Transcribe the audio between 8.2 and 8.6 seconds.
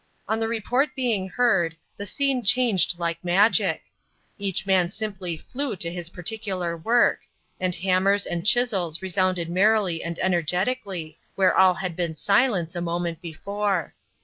and